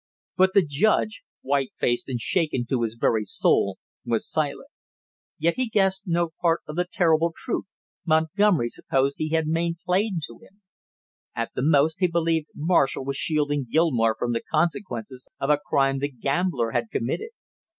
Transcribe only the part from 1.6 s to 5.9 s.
faced and shaken to his very soul, was silent; yet he